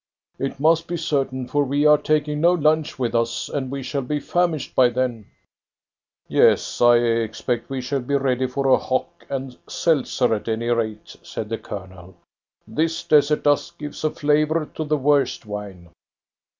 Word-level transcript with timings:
"It 0.39 0.59
must 0.59 0.87
be 0.87 0.97
certain, 0.97 1.47
for 1.47 1.63
we 1.63 1.85
are 1.85 1.99
taking 1.99 2.41
no 2.41 2.53
lunch 2.53 2.97
with 2.97 3.13
us, 3.13 3.49
and 3.49 3.69
we 3.69 3.83
shall 3.83 4.01
be 4.01 4.19
famished 4.19 4.73
by 4.73 4.89
then." 4.89 5.27
"Yes, 6.27 6.81
I 6.81 6.95
expect 6.97 7.69
we 7.69 7.81
shall 7.81 7.99
be 7.99 8.15
ready 8.15 8.47
for 8.47 8.67
a 8.67 8.79
hock 8.79 9.27
and 9.29 9.55
seltzer 9.69 10.33
at 10.33 10.47
any 10.47 10.69
rate," 10.69 11.17
said 11.21 11.49
the 11.49 11.59
Colonel. 11.59 12.15
"This 12.67 13.03
desert 13.03 13.43
dust 13.43 13.77
gives 13.77 14.03
a 14.03 14.09
flavour 14.09 14.67
to 14.73 14.83
the 14.83 14.97
worst 14.97 15.45
wine." 15.45 15.89